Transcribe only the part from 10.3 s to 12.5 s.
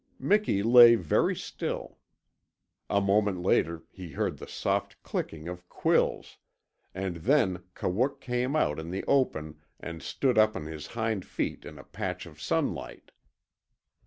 up on his hind feet in a patch of